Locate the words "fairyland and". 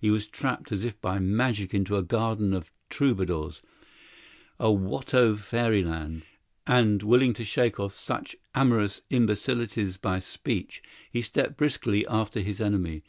5.36-7.04